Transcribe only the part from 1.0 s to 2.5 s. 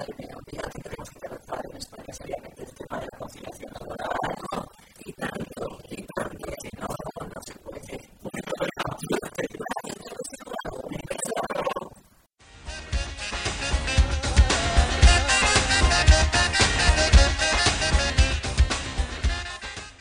que